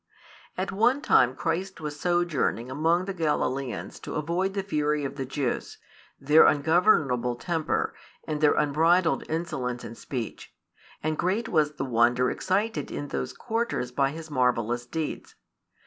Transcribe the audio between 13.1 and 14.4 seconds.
quarters by His